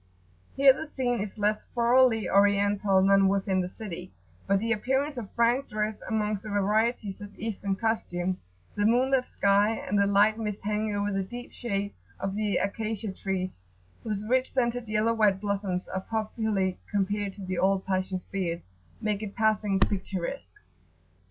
[0.55, 4.11] Here the scene is less thoroughly Oriental than within the city;
[4.47, 8.37] but the appearance of Frank dress amongst the varieties of Eastern costume,
[8.73, 12.57] the moon lit sky, and the light mist hanging over the deep shade of the
[12.57, 13.59] Acacia trees
[14.01, 18.61] whose rich scented yellow white blossoms are popularly compared to the old Pasha's beard[FN#15]
[19.01, 20.53] make it passing picturesque.